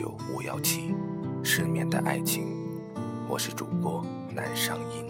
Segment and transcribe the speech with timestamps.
[0.00, 0.94] 九五幺七，
[1.44, 2.46] 失眠的爱情，
[3.28, 4.02] 我是主播
[4.34, 5.04] 南上音。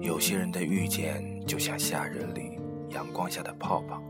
[0.00, 2.58] 有些人的遇见就像夏日里
[2.88, 4.02] 阳光下的泡泡，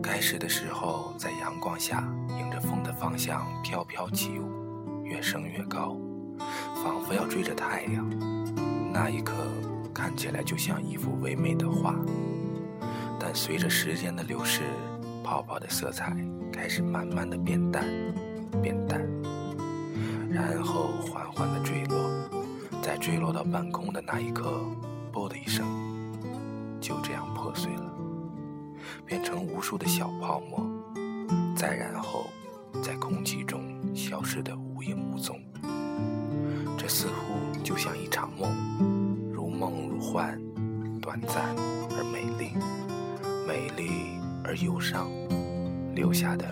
[0.00, 5.96] 开始的时候在阳光下迎着风的方向飘飘起舞，越升越高，
[6.84, 8.08] 仿佛要追着太阳。
[8.92, 9.32] 那一刻
[9.92, 11.96] 看起来就像一幅唯美的画。
[13.18, 14.62] 但随着时间的流逝，
[15.26, 16.16] 泡泡的色彩
[16.52, 17.84] 开始慢慢的变淡，
[18.62, 19.04] 变淡，
[20.30, 21.98] 然后缓缓的坠落，
[22.80, 24.48] 在坠落到半空的那一刻，
[25.10, 25.66] 啵的一声，
[26.80, 27.92] 就这样破碎了，
[29.04, 30.64] 变成无数的小泡沫，
[31.56, 32.28] 再然后，
[32.80, 33.60] 在空气中
[33.92, 35.40] 消失的无影无踪。
[36.78, 38.48] 这似乎就像一场梦，
[39.32, 40.40] 如梦如幻，
[41.02, 41.52] 短暂
[41.98, 42.52] 而美丽。
[43.44, 44.15] 美丽
[44.46, 45.10] 而忧伤，
[45.92, 46.44] 留下的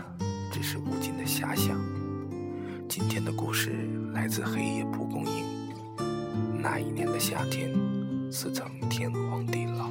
[0.50, 1.81] 只是无尽的遐想。
[2.89, 3.70] 今天的故事
[4.12, 5.45] 来自黑夜蒲公英。
[6.61, 7.72] 那一年的夏天，
[8.33, 9.89] 似曾天荒地老。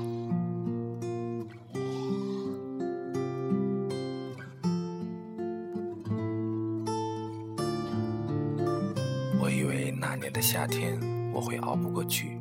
[9.40, 11.00] 我以为那年的夏天
[11.32, 12.38] 我会熬不过去，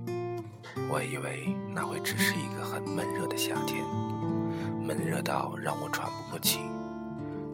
[0.91, 3.85] 我以为那会只是一个很闷热的夏天。
[4.83, 6.59] 闷热到让我喘不过气，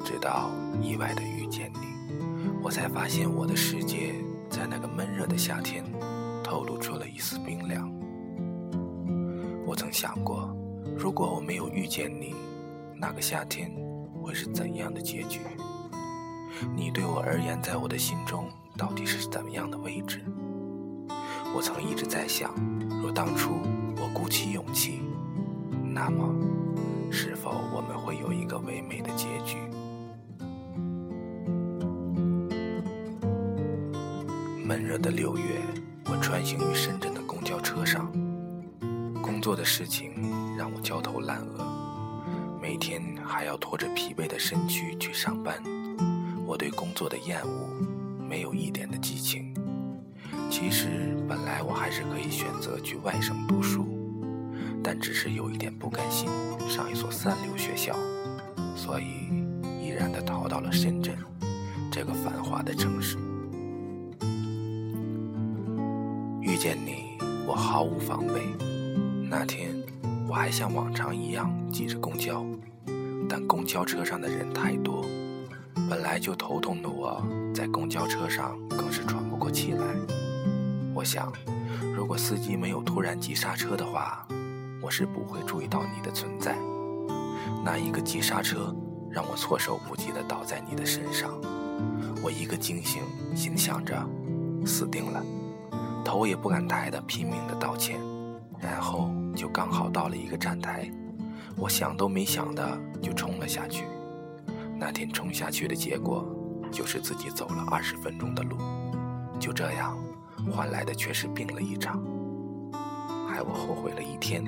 [0.04, 4.14] 直到意外的遇见你，我才发现我的世界
[4.48, 5.84] 在那个闷热的夏天
[6.42, 7.92] 透露出了一丝冰凉。
[9.66, 10.48] 我曾想过，
[10.96, 12.34] 如果我没有遇见你，
[12.96, 13.70] 那个夏天
[14.22, 15.40] 会是怎样的结局？
[16.74, 20.24] 你对我而言，在我的心中到底是怎么样的位置？
[21.54, 22.52] 我曾一直在想，
[23.02, 23.50] 若当初
[23.96, 25.02] 我鼓起勇气，
[25.92, 26.34] 那么。
[28.28, 29.56] 有一个唯美的结局？
[34.62, 35.42] 闷热的六月，
[36.04, 38.12] 我穿行于深圳的公交车上，
[39.22, 40.12] 工作的事情
[40.58, 41.64] 让我焦头烂额，
[42.60, 45.56] 每天还要拖着疲惫的身躯去上班。
[46.46, 47.70] 我对工作的厌恶
[48.28, 49.54] 没有一点的激情。
[50.50, 53.86] 其实本来我还是可以选择去外省读书。
[54.80, 56.28] 但只是有一点不甘心
[56.68, 57.94] 上一所三流学校，
[58.78, 59.28] 所以
[59.82, 61.16] 毅然的逃到了深圳
[61.90, 63.18] 这个繁华的城市。
[66.40, 68.34] 遇见你，我毫无防备。
[69.28, 69.74] 那天
[70.28, 72.46] 我还像往常一样挤着公交，
[73.28, 75.04] 但公交车上的人太多，
[75.90, 77.20] 本来就头痛的我
[77.52, 79.84] 在公交车上更是喘不过气来。
[80.94, 81.32] 我想，
[81.96, 84.24] 如果司机没有突然急刹车的话。
[84.80, 86.56] 我是不会注意到你的存在，
[87.64, 88.74] 那一个急刹车
[89.10, 91.30] 让我措手不及的倒在你的身上。
[92.22, 93.02] 我一个惊醒，
[93.34, 93.94] 心想着
[94.66, 95.22] 死定了，
[96.04, 97.98] 头也不敢抬的拼命的道歉，
[98.58, 100.90] 然后就刚好到了一个站台，
[101.56, 103.84] 我想都没想的就冲了下去。
[104.76, 106.24] 那天冲下去的结果
[106.70, 108.56] 就是自己走了二十分钟的路，
[109.38, 109.96] 就这样
[110.50, 112.02] 换来的却是病了一场，
[113.28, 114.44] 害我后悔了一天。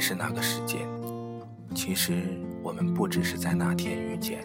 [0.00, 0.88] 是那个时间。
[1.74, 2.24] 其实
[2.62, 4.44] 我们不只是在那天遇见，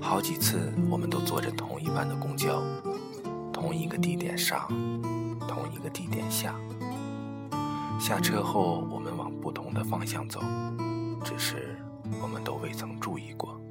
[0.00, 2.62] 好几次我们都坐着同一班的公交，
[3.52, 4.66] 同一个地点上，
[5.48, 6.54] 同一个地点下。
[8.00, 10.40] 下车后，我们往不同的方向走，
[11.22, 11.78] 只是
[12.20, 13.61] 我们都未曾注意过。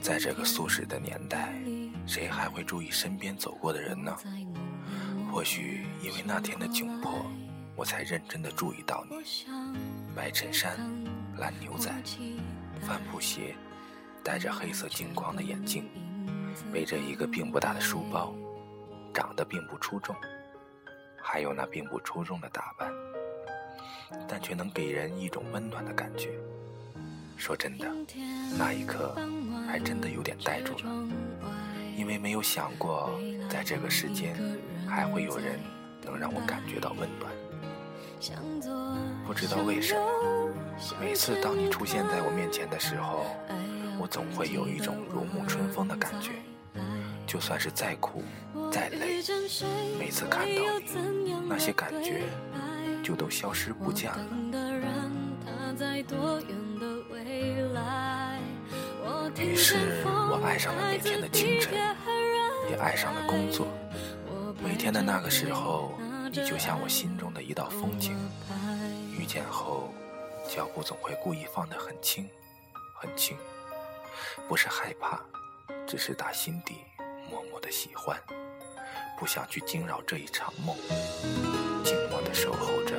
[0.00, 1.54] 在这个速食的年代，
[2.06, 4.16] 谁还会注意身边走过的人呢？
[5.32, 7.26] 或许因为那天的窘迫，
[7.74, 9.16] 我才认真的注意到你。
[10.14, 10.78] 白衬衫、
[11.36, 11.90] 蓝牛仔、
[12.82, 13.54] 帆布鞋，
[14.22, 15.88] 戴着黑色镜框的眼镜，
[16.72, 18.34] 背着一个并不大的书包，
[19.12, 20.14] 长得并不出众，
[21.20, 22.92] 还有那并不出众的打扮，
[24.28, 26.38] 但却能给人一种温暖的感觉。
[27.36, 27.86] 说真的，
[28.58, 29.16] 那一刻
[29.66, 31.08] 还真的有点呆住了，
[31.96, 33.10] 因为没有想过，
[33.48, 34.36] 在这个世间
[34.88, 35.58] 还会有人
[36.02, 37.32] 能让我感觉到温暖。
[39.26, 40.00] 不知道为什么，
[41.00, 43.26] 每次当你出现在我面前的时候，
[44.00, 46.30] 我总会有一种如沐春风的感觉。
[47.26, 48.22] 就算是再苦
[48.70, 49.22] 再累，
[49.98, 52.22] 每次看到你，那些感觉
[53.02, 54.26] 就都消失不见了。
[59.36, 59.76] 于是
[60.06, 61.72] 我爱上了每天的清晨，
[62.70, 63.66] 也爱上了工作。
[64.62, 65.92] 每天的那个时候，
[66.30, 68.16] 你就像我心中的一道风景。
[69.18, 69.92] 遇见后，
[70.48, 72.28] 脚步总会故意放得很轻，
[72.94, 73.36] 很轻，
[74.48, 75.20] 不是害怕，
[75.86, 76.76] 只是打心底
[77.30, 78.18] 默默的喜欢，
[79.18, 80.76] 不想去惊扰这一场梦，
[81.84, 82.96] 静默的守候着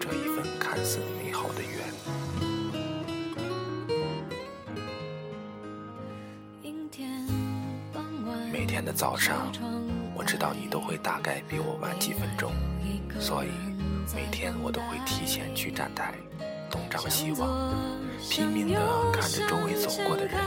[0.00, 1.00] 这一份看似
[8.78, 9.50] 天的早上。
[10.14, 12.52] 我知道你都会大概比我晚几分钟，
[13.18, 13.48] 所以
[14.14, 16.14] 每天我都会提前去站台，
[16.70, 17.74] 东张西望，
[18.30, 18.78] 拼命的
[19.12, 20.38] 看着周围走过的人，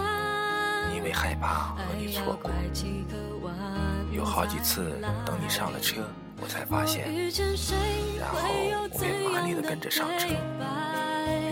[0.95, 2.49] 因为害怕和你错过。
[4.13, 6.01] 有好几次等你上了车，
[6.41, 7.05] 我才发现，
[8.19, 10.27] 然后我便麻利的跟着上车。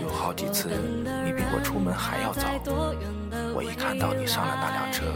[0.02, 2.48] 有好几次你比我出门还要早，
[3.54, 5.06] 我一看到你上了那辆车，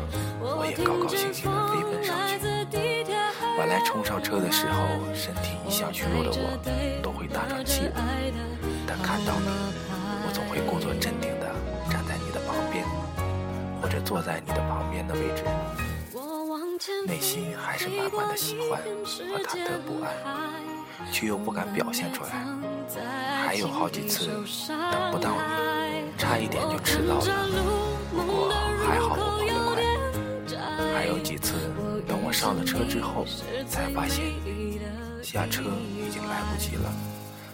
[0.40, 2.38] 我也高高兴兴的飞奔上去。
[3.58, 6.56] 本来冲上车的时候，身体一向虚弱的我
[7.02, 7.90] 都会大喘气，
[8.86, 9.50] 但看到你，
[10.26, 11.50] 我总会故作镇定的
[11.90, 12.86] 站在你的旁边，
[13.82, 15.42] 或者坐在你的旁边的位置，
[17.06, 20.12] 内心还是满满的喜欢和忐忑不安，
[21.12, 22.30] 却又不敢表现出来。
[23.44, 24.26] 还有好几次
[24.68, 27.24] 等不到你，差一点就迟到了，
[28.10, 28.50] 不过
[28.84, 30.94] 还好我跑得快。
[30.94, 31.54] 还有几次
[32.06, 32.30] 等我。
[32.34, 33.24] 上了车之后，
[33.68, 34.24] 才发现
[35.22, 35.62] 下车
[35.96, 36.92] 已经来不及了，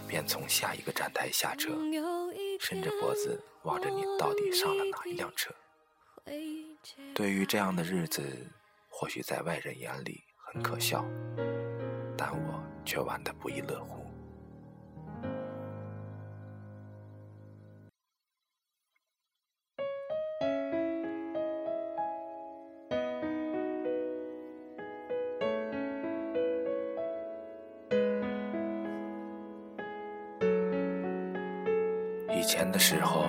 [0.07, 1.69] 便从下一个站台下车，
[2.59, 5.53] 伸着脖子望着你到底上了哪一辆车。
[7.13, 8.23] 对于这样的日子，
[8.93, 11.03] 或许在外人眼里很可笑，
[12.15, 13.99] 但我却玩得不亦乐乎。
[32.33, 33.25] 以前的时候，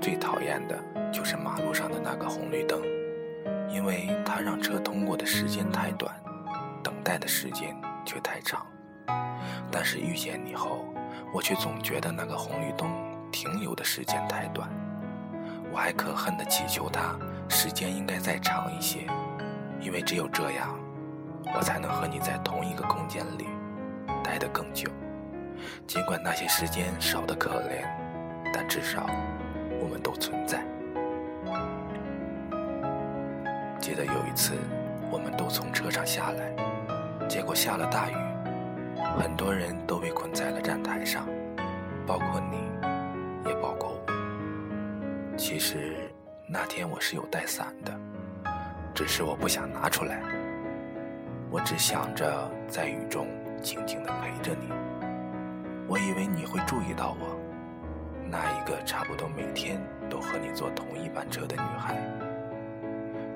[0.00, 0.76] 最讨厌的
[1.12, 2.82] 就是马路上的那个红绿灯，
[3.78, 6.12] 因为它让车通过的时间太短，
[6.82, 8.66] 等待的时间却太长。
[9.70, 10.84] 但是遇见你后，
[11.32, 12.90] 我却总觉得那个红绿灯
[13.30, 14.68] 停留的时间太短。
[15.70, 17.16] 我还可恨地祈求它
[17.48, 19.06] 时间应该再长一些，
[19.80, 20.76] 因为只有这样，
[21.54, 23.46] 我才能和你在同一个空间里
[24.24, 24.90] 待得更久。
[25.86, 27.86] 尽管那些时间少得可怜。
[28.52, 29.06] 但至少，
[29.80, 30.64] 我们都存在。
[33.88, 34.52] 记得有一次，
[35.10, 38.14] 我们都从车上下来，结果下了大雨，
[39.18, 41.26] 很多人都被困在了站台上，
[42.06, 42.58] 包括你，
[43.48, 45.36] 也包括我。
[45.38, 45.96] 其实
[46.46, 47.98] 那天我是有带伞的，
[48.94, 50.20] 只是我不想拿出来。
[51.50, 53.26] 我只想着在雨中
[53.62, 54.68] 静静地陪着你。
[55.88, 57.40] 我以为你会注意到我。
[58.30, 59.80] 那一个差不多每天
[60.10, 61.96] 都和你坐同一班车的女孩，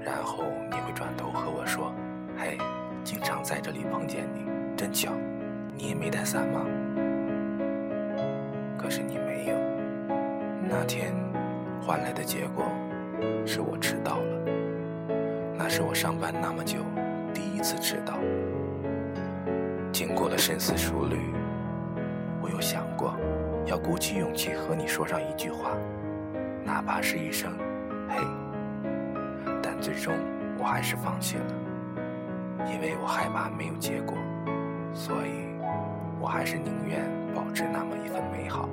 [0.04, 1.94] 然后你会转头和我说
[2.36, 2.58] ：“嘿，
[3.04, 4.44] 经常在这里碰见你，
[4.76, 5.12] 真巧，
[5.76, 6.66] 你也没带伞吗？”
[8.76, 9.56] 可是你没有。
[10.68, 11.14] 那天
[11.80, 12.64] 换来的结果
[13.46, 14.42] 是我迟到了，
[15.56, 16.80] 那是我上班那么久
[17.32, 18.18] 第一次迟到。
[19.92, 21.32] 经过了深思熟虑，
[22.42, 23.14] 我又想过。
[23.64, 25.76] 要鼓起勇气和你说上一句话，
[26.64, 27.52] 哪怕是一声“”，
[29.82, 30.14] 最终
[30.60, 31.54] 我还是放弃了，
[32.72, 34.16] 因为我害怕没有结果，
[34.94, 35.50] 所以
[36.20, 37.00] 我还是宁愿
[37.34, 38.68] 保持那么一份美好。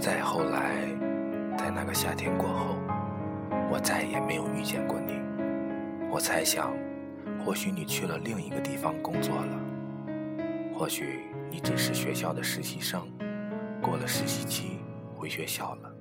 [0.00, 0.88] 再后来，
[1.58, 2.76] 在那个夏天过后，
[3.70, 5.20] 我再也没有遇见过你。
[6.10, 6.72] 我猜想，
[7.44, 9.58] 或许你去了另一个地方工作了，
[10.74, 11.20] 或许。
[11.50, 13.06] 你只是学校的实习生，
[13.80, 14.80] 过了实习期
[15.14, 15.93] 回学校了，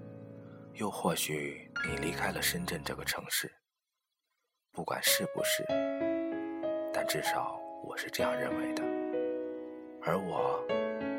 [0.75, 3.51] 又或许你离开了深圳这个城市。
[4.71, 5.63] 不管是不是，
[6.91, 8.83] 但至少我是这样认为的。
[10.01, 10.65] 而我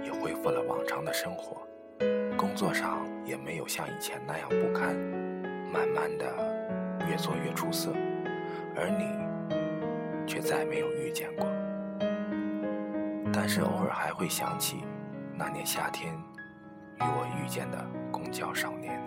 [0.05, 1.65] 也恢复了往常的生活，
[2.37, 4.97] 工作上也没有像以前那样不堪，
[5.73, 6.27] 慢慢的
[7.09, 7.93] 越做越出色，
[8.75, 11.47] 而你却再没有遇见过。
[13.33, 14.83] 但是偶尔还会想起
[15.39, 16.13] 那年夏天
[16.97, 17.79] 与我遇见的
[18.11, 19.01] 公交少年。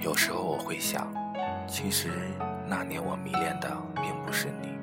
[0.00, 1.12] 有时候我会想，
[1.66, 2.10] 其实
[2.66, 4.78] 那年我迷恋的并不是你，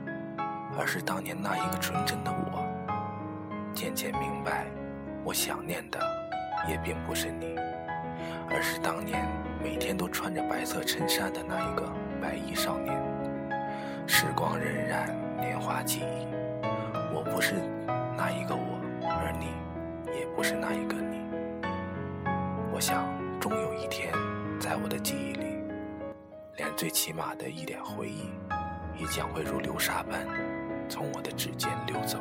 [0.77, 2.63] 而是当年那一个纯真的我。
[3.73, 4.65] 渐渐明白，
[5.23, 5.99] 我想念的
[6.67, 7.55] 也并不是你，
[8.49, 9.25] 而是当年
[9.61, 11.83] 每天都穿着白色衬衫的那一个
[12.21, 12.95] 白衣少年。
[14.07, 16.27] 时光荏苒，年华记忆，
[17.13, 17.55] 我不是
[18.15, 19.47] 那一个我，而你
[20.17, 21.06] 也不是那一个你。
[23.77, 24.13] 一天。
[24.59, 25.55] 在我的记忆里，
[26.55, 28.31] 连最起码的一点回忆，
[28.99, 30.27] 也将会如流沙般
[30.89, 32.17] 从我的指尖溜走。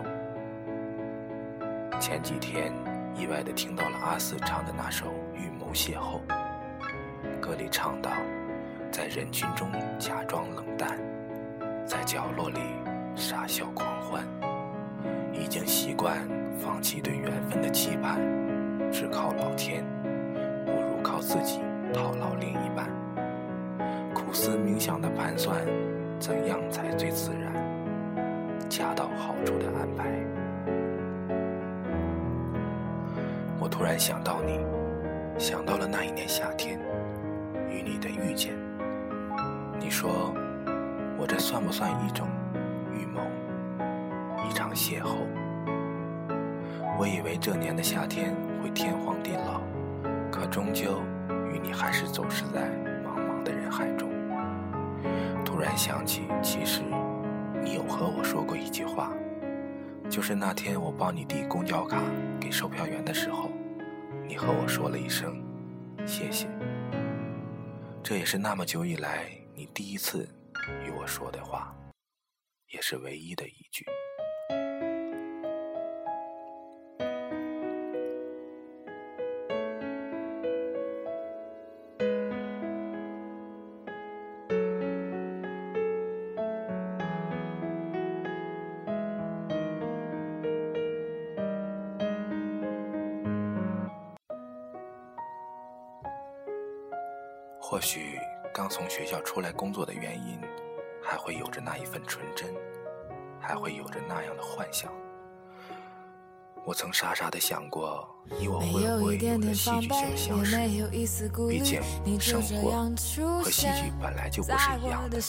[1.99, 2.71] 前几天
[3.15, 6.21] 意外地听到了阿肆唱的那首《预谋邂逅》，
[7.41, 8.11] 歌里唱到，
[8.93, 10.99] 在人群中假装冷淡，
[11.87, 12.61] 在角落里
[13.15, 14.23] 傻笑狂欢，
[15.33, 18.21] 已经习惯放弃对缘分的期盼，
[18.93, 19.83] 只靠老天，
[21.07, 21.61] 靠自己。
[21.95, 22.91] 套牢另一半，
[24.13, 25.57] 苦思冥想的盘算，
[26.19, 27.53] 怎样才最自然，
[28.69, 30.11] 恰到好处的安排。
[33.59, 34.59] 我突然想到你，
[35.39, 36.79] 想到了那一年夏天，
[37.71, 38.53] 与你的遇见。
[39.79, 40.35] 你说，
[41.17, 42.27] 我这算不算一种
[42.93, 43.21] 预谋，
[44.45, 45.07] 一场邂逅？
[46.99, 49.61] 我以为这年的夏天会天荒地老，
[50.37, 51.03] 可终究。
[51.53, 52.69] 与你还是走失在
[53.03, 54.11] 茫茫的人海中。
[55.43, 56.83] 突然想起，其实
[57.65, 59.11] 你有和我说过一句话，
[60.11, 62.03] 就是那天我帮你递公交卡
[62.39, 63.51] 给售票员的时候，
[64.29, 65.43] 你和我说了一声
[66.05, 66.47] 谢谢。
[68.03, 70.29] 这也是那么久以来你第一次
[70.85, 71.75] 与我说的话，
[72.69, 73.87] 也是唯一的一句。
[97.69, 98.17] 或许
[98.55, 100.41] 刚从学校出来工作的原因，
[101.03, 102.55] 还会有着那一份纯真，
[103.41, 104.93] 还会有着那样的幻想。
[106.67, 108.05] 我曾傻傻的想过，
[108.41, 110.57] 你我会不会有着戏剧性的相识？
[111.49, 111.81] 毕竟
[112.19, 112.91] 生活
[113.41, 115.21] 和戏剧本来就不是一样的，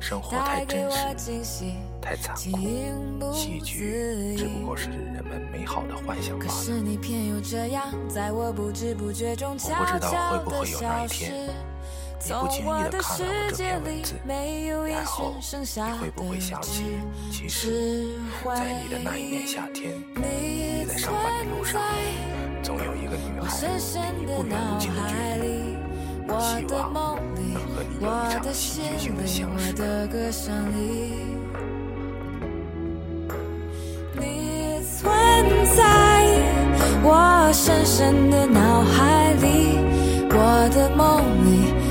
[0.00, 1.64] 生活太真实，
[2.00, 6.50] 太残酷，戏剧只不过是人们美好的幻想罢了。
[8.40, 8.94] 我不知
[10.00, 11.50] 道会不会有那一天。
[12.24, 14.14] 你不经意的看了我这篇文字，
[14.90, 16.82] 然后你会不会想起，
[17.30, 21.80] 其实，在你的那一年夏天，你在上班的路上，
[22.62, 23.68] 总有一个女孩离
[24.18, 25.78] 你不远不近的距离。
[26.28, 29.72] 希望能和你有一场戏剧性的相识。
[34.12, 34.22] 你
[34.84, 35.08] 存
[35.74, 35.78] 在
[37.02, 39.78] 我深深的脑海里，
[40.30, 41.77] 我的梦里。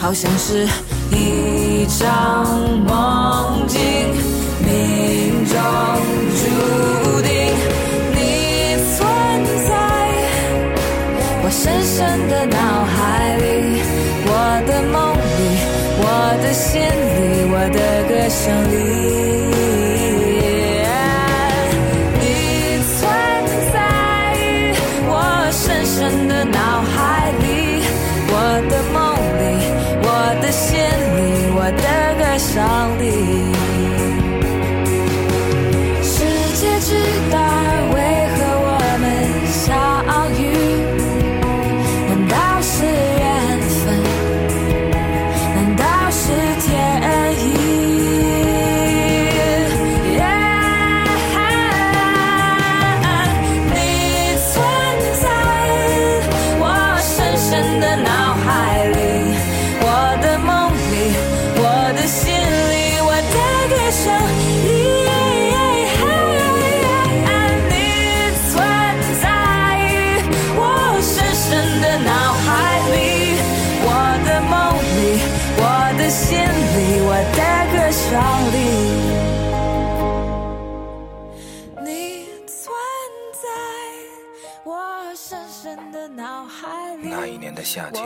[0.00, 0.66] 好像是
[1.10, 2.46] 一场
[2.88, 3.80] 梦境，
[4.64, 5.54] 命中
[6.40, 7.30] 注定
[8.14, 8.16] 你
[8.96, 8.98] 存
[9.68, 9.70] 在
[11.42, 11.96] 我深深
[12.28, 13.82] 的脑海里，
[14.24, 14.28] 我
[14.66, 14.96] 的梦
[15.36, 15.38] 里，
[16.00, 16.04] 我
[16.42, 17.78] 的心里，我的
[18.08, 18.40] 歌声
[18.72, 19.49] 里。
[87.60, 88.02] 的夏天，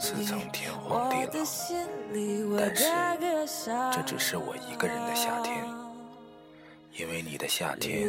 [0.00, 1.30] 似曾天荒地老，
[2.58, 5.64] 但是这只是我一个人的夏天，
[6.98, 8.02] 因为你的夏天。